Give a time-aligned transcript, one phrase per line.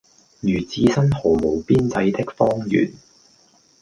[0.39, 2.91] 如置身毫無邊際的荒原，